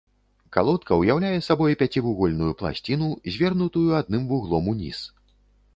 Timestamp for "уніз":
4.75-4.99